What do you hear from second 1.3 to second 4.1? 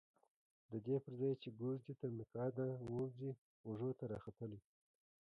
چې ګوز دې تر مکعده ووځي اوږو ته